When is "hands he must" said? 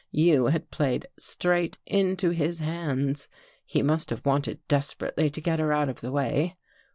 2.59-4.09